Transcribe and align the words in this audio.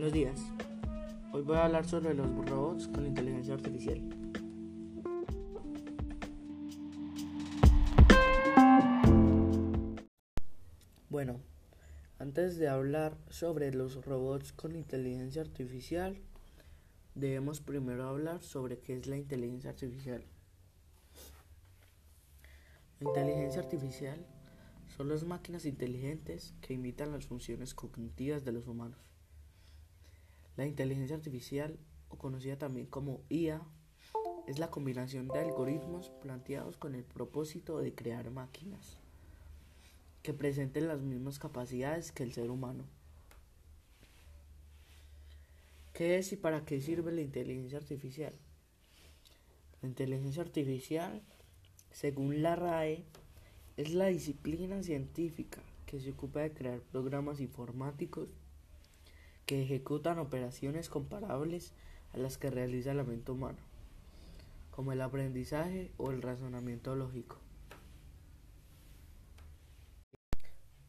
Buenos 0.00 0.14
días. 0.14 0.40
Hoy 1.30 1.42
voy 1.42 1.58
a 1.58 1.66
hablar 1.66 1.86
sobre 1.86 2.14
los 2.14 2.26
robots 2.48 2.88
con 2.88 3.04
inteligencia 3.04 3.52
artificial. 3.52 4.00
Bueno, 11.10 11.42
antes 12.18 12.56
de 12.56 12.68
hablar 12.68 13.18
sobre 13.28 13.74
los 13.74 14.02
robots 14.06 14.54
con 14.54 14.74
inteligencia 14.74 15.42
artificial, 15.42 16.16
debemos 17.14 17.60
primero 17.60 18.08
hablar 18.08 18.42
sobre 18.42 18.78
qué 18.78 18.96
es 18.96 19.06
la 19.06 19.18
inteligencia 19.18 19.68
artificial. 19.68 20.24
La 23.00 23.08
inteligencia 23.08 23.60
artificial 23.60 24.24
son 24.96 25.10
las 25.10 25.24
máquinas 25.24 25.66
inteligentes 25.66 26.54
que 26.62 26.72
imitan 26.72 27.12
las 27.12 27.26
funciones 27.26 27.74
cognitivas 27.74 28.46
de 28.46 28.52
los 28.52 28.66
humanos. 28.66 29.09
La 30.56 30.66
inteligencia 30.66 31.16
artificial, 31.16 31.78
o 32.08 32.16
conocida 32.16 32.58
también 32.58 32.86
como 32.86 33.22
IA, 33.28 33.62
es 34.46 34.58
la 34.58 34.70
combinación 34.70 35.28
de 35.28 35.38
algoritmos 35.38 36.10
planteados 36.22 36.76
con 36.76 36.94
el 36.94 37.04
propósito 37.04 37.78
de 37.78 37.94
crear 37.94 38.30
máquinas 38.30 38.98
que 40.22 40.34
presenten 40.34 40.88
las 40.88 41.00
mismas 41.00 41.38
capacidades 41.38 42.12
que 42.12 42.24
el 42.24 42.32
ser 42.32 42.50
humano. 42.50 42.84
¿Qué 45.92 46.18
es 46.18 46.32
y 46.32 46.36
para 46.36 46.64
qué 46.64 46.80
sirve 46.80 47.12
la 47.12 47.20
inteligencia 47.20 47.78
artificial? 47.78 48.32
La 49.82 49.88
inteligencia 49.88 50.42
artificial, 50.42 51.22
según 51.90 52.42
la 52.42 52.56
RAE, 52.56 53.04
es 53.76 53.94
la 53.94 54.06
disciplina 54.06 54.82
científica 54.82 55.62
que 55.86 56.00
se 56.00 56.10
ocupa 56.10 56.40
de 56.40 56.52
crear 56.52 56.80
programas 56.80 57.40
informáticos 57.40 58.28
que 59.50 59.64
ejecutan 59.64 60.20
operaciones 60.20 60.88
comparables 60.88 61.72
a 62.14 62.18
las 62.18 62.38
que 62.38 62.50
realiza 62.50 62.94
la 62.94 63.02
mente 63.02 63.32
humana, 63.32 63.58
como 64.70 64.92
el 64.92 65.00
aprendizaje 65.00 65.90
o 65.96 66.12
el 66.12 66.22
razonamiento 66.22 66.94
lógico. 66.94 67.36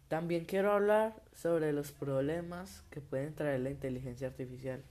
También 0.10 0.46
quiero 0.46 0.74
hablar 0.74 1.24
sobre 1.34 1.74
los 1.74 1.92
problemas 1.92 2.84
que 2.92 3.02
pueden 3.02 3.34
traer 3.34 3.62
la 3.62 3.72
inteligencia 3.72 4.28
artificial. 4.28 4.84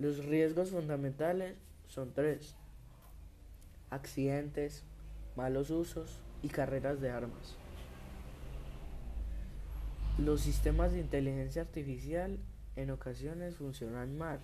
Los 0.00 0.24
riesgos 0.24 0.72
fundamentales 0.72 1.54
son 1.86 2.12
tres. 2.12 2.56
Accidentes, 3.90 4.82
malos 5.36 5.70
usos 5.70 6.18
y 6.42 6.48
carreras 6.48 7.00
de 7.00 7.12
armas. 7.12 7.61
Los 10.18 10.42
sistemas 10.42 10.92
de 10.92 11.00
inteligencia 11.00 11.62
artificial 11.62 12.38
en 12.76 12.90
ocasiones 12.90 13.56
funcionan 13.56 14.18
mal. 14.18 14.40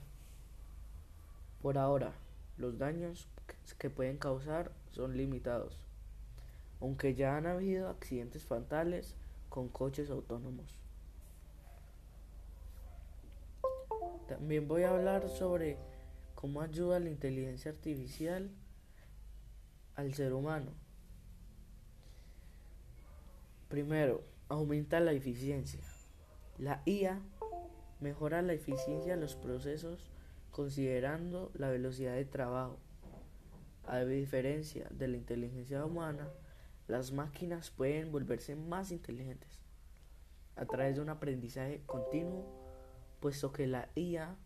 Por 1.60 1.76
ahora, 1.76 2.14
los 2.56 2.78
daños 2.78 3.28
que 3.78 3.90
pueden 3.90 4.16
causar 4.16 4.72
son 4.92 5.16
limitados, 5.16 5.76
aunque 6.80 7.14
ya 7.14 7.36
han 7.36 7.46
habido 7.46 7.90
accidentes 7.90 8.44
fatales 8.44 9.14
con 9.50 9.68
coches 9.68 10.08
autónomos. 10.08 10.80
También 14.26 14.68
voy 14.68 14.84
a 14.84 14.90
hablar 14.90 15.28
sobre 15.28 15.76
cómo 16.34 16.62
ayuda 16.62 16.98
la 16.98 17.10
inteligencia 17.10 17.70
artificial 17.70 18.50
al 19.96 20.14
ser 20.14 20.32
humano. 20.32 20.72
Primero, 23.68 24.22
aumenta 24.48 25.00
la 25.00 25.12
eficiencia. 25.12 25.80
La 26.58 26.82
IA 26.86 27.20
mejora 28.00 28.42
la 28.42 28.52
eficiencia 28.52 29.14
de 29.14 29.20
los 29.20 29.36
procesos 29.36 30.10
considerando 30.50 31.50
la 31.54 31.68
velocidad 31.70 32.14
de 32.14 32.24
trabajo. 32.24 32.78
A 33.86 34.00
diferencia 34.00 34.88
de 34.90 35.08
la 35.08 35.16
inteligencia 35.16 35.84
humana, 35.84 36.28
las 36.88 37.12
máquinas 37.12 37.70
pueden 37.70 38.10
volverse 38.10 38.56
más 38.56 38.90
inteligentes 38.90 39.60
a 40.56 40.66
través 40.66 40.96
de 40.96 41.02
un 41.02 41.08
aprendizaje 41.08 41.82
continuo, 41.86 42.44
puesto 43.20 43.52
que 43.52 43.66
la 43.66 43.88
IA 43.94 44.36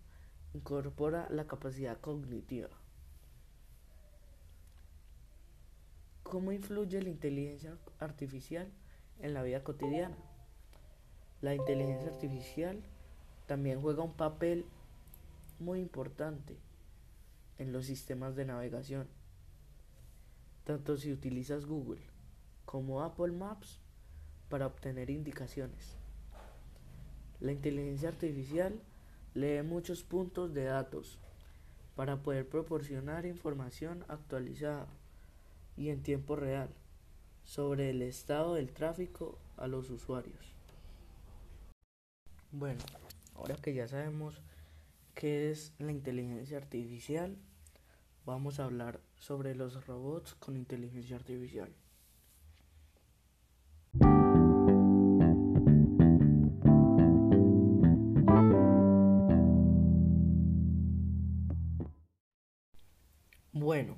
incorpora 0.52 1.26
la 1.30 1.46
capacidad 1.46 1.98
cognitiva. 1.98 2.68
¿Cómo 6.22 6.52
influye 6.52 7.02
la 7.02 7.08
inteligencia 7.08 7.78
artificial 7.98 8.70
en 9.22 9.34
la 9.34 9.42
vida 9.42 9.64
cotidiana? 9.64 10.16
La 11.40 11.54
inteligencia 11.54 12.10
artificial 12.10 12.82
también 13.46 13.80
juega 13.80 14.02
un 14.02 14.14
papel 14.14 14.66
muy 15.58 15.80
importante 15.80 16.58
en 17.58 17.72
los 17.72 17.86
sistemas 17.86 18.36
de 18.36 18.44
navegación. 18.44 19.08
Tanto 20.64 20.96
si 20.96 21.12
utilizas 21.12 21.64
Google 21.64 22.02
como 22.64 23.02
Apple 23.02 23.32
Maps 23.32 23.80
para 24.48 24.66
obtener 24.66 25.10
indicaciones. 25.10 25.96
La 27.40 27.52
inteligencia 27.52 28.08
artificial 28.08 28.80
lee 29.34 29.62
muchos 29.62 30.02
puntos 30.02 30.54
de 30.54 30.64
datos 30.64 31.18
para 31.96 32.22
poder 32.22 32.48
proporcionar 32.48 33.26
información 33.26 34.04
actualizada 34.08 34.86
y 35.76 35.88
en 35.88 36.02
tiempo 36.02 36.36
real 36.36 36.68
sobre 37.44 37.90
el 37.90 38.02
estado 38.02 38.54
del 38.54 38.72
tráfico 38.72 39.38
a 39.56 39.66
los 39.66 39.90
usuarios. 39.90 40.54
Bueno, 42.50 42.80
ahora 43.34 43.56
que 43.56 43.74
ya 43.74 43.88
sabemos 43.88 44.42
qué 45.14 45.50
es 45.50 45.72
la 45.78 45.92
inteligencia 45.92 46.58
artificial, 46.58 47.36
vamos 48.24 48.60
a 48.60 48.64
hablar 48.64 49.00
sobre 49.16 49.54
los 49.54 49.86
robots 49.86 50.34
con 50.34 50.56
inteligencia 50.56 51.16
artificial. 51.16 51.74
Bueno, 63.52 63.96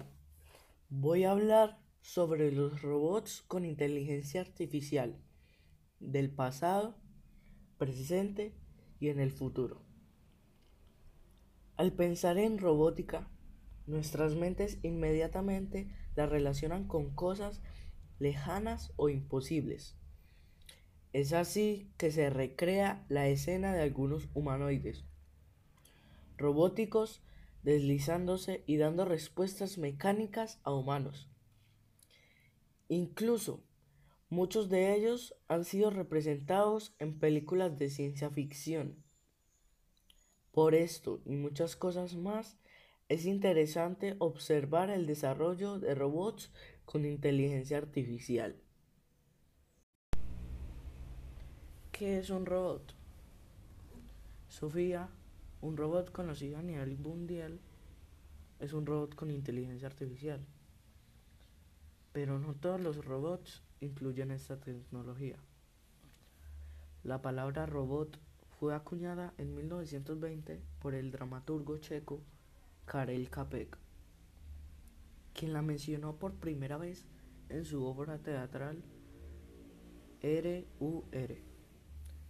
voy 0.90 1.24
a 1.24 1.30
hablar 1.30 1.83
sobre 2.04 2.52
los 2.52 2.82
robots 2.82 3.40
con 3.48 3.64
inteligencia 3.64 4.42
artificial 4.42 5.16
del 6.00 6.30
pasado, 6.30 6.98
presente 7.78 8.54
y 9.00 9.08
en 9.08 9.20
el 9.20 9.32
futuro. 9.32 9.80
Al 11.76 11.94
pensar 11.94 12.36
en 12.36 12.58
robótica, 12.58 13.30
nuestras 13.86 14.34
mentes 14.34 14.78
inmediatamente 14.82 15.88
la 16.14 16.26
relacionan 16.26 16.86
con 16.86 17.14
cosas 17.14 17.62
lejanas 18.18 18.92
o 18.96 19.08
imposibles. 19.08 19.96
Es 21.14 21.32
así 21.32 21.90
que 21.96 22.12
se 22.12 22.28
recrea 22.28 23.06
la 23.08 23.28
escena 23.28 23.72
de 23.72 23.80
algunos 23.80 24.28
humanoides 24.34 25.06
robóticos 26.36 27.22
deslizándose 27.62 28.62
y 28.66 28.76
dando 28.76 29.06
respuestas 29.06 29.78
mecánicas 29.78 30.60
a 30.64 30.72
humanos. 30.74 31.33
Incluso 32.88 33.62
muchos 34.28 34.68
de 34.68 34.94
ellos 34.94 35.34
han 35.48 35.64
sido 35.64 35.90
representados 35.90 36.94
en 36.98 37.18
películas 37.18 37.78
de 37.78 37.90
ciencia 37.90 38.30
ficción. 38.30 39.02
Por 40.52 40.74
esto 40.74 41.20
y 41.24 41.36
muchas 41.36 41.76
cosas 41.76 42.14
más, 42.14 42.58
es 43.08 43.26
interesante 43.26 44.16
observar 44.18 44.90
el 44.90 45.06
desarrollo 45.06 45.78
de 45.78 45.94
robots 45.94 46.52
con 46.84 47.04
inteligencia 47.04 47.78
artificial. 47.78 48.56
¿Qué 51.92 52.18
es 52.18 52.30
un 52.30 52.46
robot? 52.46 52.94
Sofía, 54.48 55.10
un 55.60 55.76
robot 55.76 56.12
conocido 56.12 56.58
a 56.58 56.62
nivel 56.62 56.98
mundial, 56.98 57.60
es 58.58 58.72
un 58.72 58.86
robot 58.86 59.14
con 59.14 59.30
inteligencia 59.30 59.88
artificial. 59.88 60.46
Pero 62.14 62.38
no 62.38 62.54
todos 62.54 62.80
los 62.80 63.04
robots 63.04 63.64
incluyen 63.80 64.30
esta 64.30 64.56
tecnología. 64.60 65.36
La 67.02 67.20
palabra 67.20 67.66
robot 67.66 68.20
fue 68.60 68.72
acuñada 68.72 69.34
en 69.36 69.52
1920 69.56 70.62
por 70.78 70.94
el 70.94 71.10
dramaturgo 71.10 71.76
checo 71.78 72.22
Karel 72.84 73.28
Capek, 73.30 73.76
quien 75.32 75.52
la 75.52 75.60
mencionó 75.60 76.14
por 76.14 76.34
primera 76.34 76.78
vez 76.78 77.04
en 77.48 77.64
su 77.64 77.84
obra 77.84 78.18
teatral 78.18 78.84
R.U.R. 80.20 81.42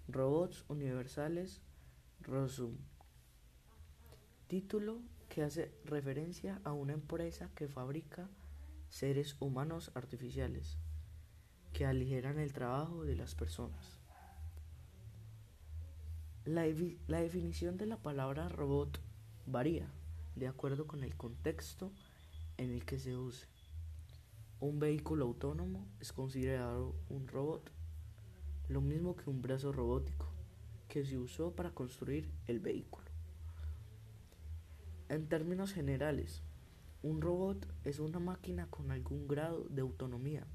Robots 0.09 0.65
Universales 0.69 1.61
Rosum, 2.23 2.79
título 4.47 5.03
que 5.29 5.43
hace 5.43 5.75
referencia 5.85 6.59
a 6.65 6.73
una 6.73 6.95
empresa 6.95 7.51
que 7.55 7.69
fabrica 7.69 8.31
seres 8.95 9.35
humanos 9.41 9.91
artificiales 9.97 10.79
que 11.73 11.85
aligeran 11.85 12.39
el 12.39 12.53
trabajo 12.53 13.03
de 13.03 13.17
las 13.17 13.35
personas. 13.35 13.99
La, 16.45 16.63
definición 16.63 17.77
de 17.77 17.87
la 17.87 17.97
palabra 17.97 18.49
robot 18.49 19.01
varía 19.47 19.91
de 20.37 20.47
acuerdo 20.47 20.87
con 20.87 21.03
el 21.03 21.17
contexto 21.17 21.91
en 22.57 22.71
el 22.71 22.85
que 22.85 23.01
se 23.01 23.17
use. 23.17 23.49
Un 24.61 24.79
vehículo 24.79 25.25
autónomo 25.25 25.89
es 25.99 26.13
considerado 26.13 26.95
un 27.09 27.27
robot, 27.27 27.73
lo 28.69 28.81
mismo 28.81 29.17
que 29.17 29.29
un 29.29 29.43
brazo 29.43 29.73
robótico 29.73 30.29
que 30.87 31.05
se 31.05 31.19
usó 31.19 31.51
para 31.57 31.73
construir 31.73 32.31
el 32.47 32.61
vehículo. 32.61 33.11
En 35.09 35.29
términos 35.29 35.73
generales, 35.73 36.45
un 37.05 37.21
robot 37.21 37.69
es 37.85 37.99
una 37.99 38.19
máquina 38.19 38.67
con 38.71 38.91
algún 38.91 39.29
grado 39.29 39.67
de 39.69 39.83
autonomía 39.83 40.47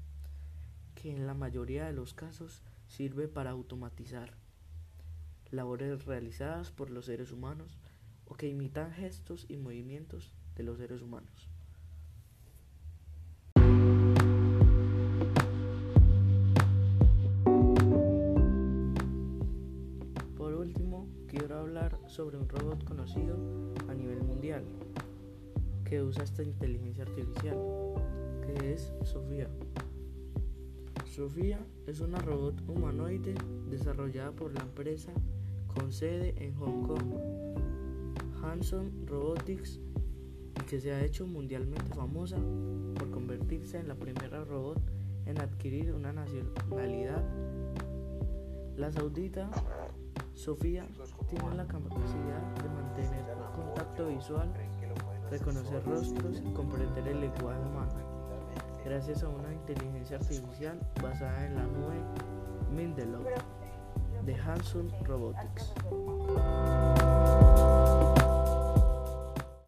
que 0.96 1.12
en 1.12 1.24
la 1.24 1.32
mayoría 1.32 1.86
de 1.86 1.92
los 1.92 2.12
casos 2.12 2.64
sirve 2.88 3.28
para 3.28 3.50
automatizar 3.50 4.34
labores 5.52 6.06
realizadas 6.06 6.72
por 6.72 6.90
los 6.90 7.06
seres 7.06 7.30
humanos 7.30 7.78
o 8.26 8.34
que 8.34 8.48
imitan 8.48 8.90
gestos 8.92 9.46
y 9.48 9.58
movimientos 9.58 10.32
de 10.56 10.64
los 10.64 10.78
seres 10.78 11.02
humanos. 11.02 11.48
Por 20.36 20.54
último, 20.54 21.08
quiero 21.28 21.60
hablar 21.60 21.96
sobre 22.08 22.38
un 22.38 22.48
robot 22.48 22.82
conocido 22.82 23.72
a 23.88 23.94
nivel 23.94 24.24
mundial 24.24 24.64
que 25.90 26.00
usa 26.00 26.22
esta 26.22 26.44
inteligencia 26.44 27.02
artificial, 27.02 27.58
que 28.46 28.72
es 28.72 28.92
Sofía. 29.02 29.48
Sofía 31.04 31.58
es 31.88 31.98
una 31.98 32.20
robot 32.20 32.62
humanoide 32.68 33.34
desarrollada 33.68 34.30
por 34.30 34.54
la 34.54 34.60
empresa 34.60 35.10
con 35.66 35.90
sede 35.90 36.32
en 36.36 36.54
Hong 36.54 36.86
Kong 36.86 37.12
Hanson 38.40 39.04
Robotics 39.08 39.80
y 40.60 40.64
que 40.68 40.80
se 40.80 40.92
ha 40.92 41.04
hecho 41.04 41.26
mundialmente 41.26 41.92
famosa 41.92 42.36
por 42.94 43.10
convertirse 43.10 43.80
en 43.80 43.88
la 43.88 43.96
primera 43.96 44.44
robot 44.44 44.80
en 45.26 45.40
adquirir 45.40 45.92
una 45.92 46.12
nacionalidad. 46.12 47.24
La 48.76 48.92
saudita 48.92 49.50
Sofía 50.34 50.86
tiene 51.28 51.52
la 51.56 51.66
capacidad 51.66 52.54
de 52.62 52.68
mantener 52.68 53.24
contacto 53.56 54.08
visual, 54.08 54.52
reconocer 55.30 55.84
rostros 55.84 56.42
y 56.44 56.52
comprender 56.52 57.06
el 57.06 57.20
lenguaje 57.20 57.60
humano, 57.60 57.92
gracias 58.84 59.22
a 59.22 59.28
una 59.28 59.52
inteligencia 59.52 60.16
artificial 60.16 60.78
basada 61.00 61.46
en 61.46 61.54
la 61.54 61.62
nube 61.62 61.94
Mendelov 62.74 63.24
de 64.24 64.34
Hanson 64.34 64.90
Robotics. 65.04 65.72